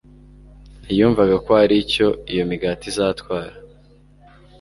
[0.83, 3.55] Ntiyumvaga ko hari icyo iyo migati izatwara